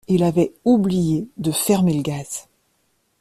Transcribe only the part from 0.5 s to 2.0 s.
oublié de fermer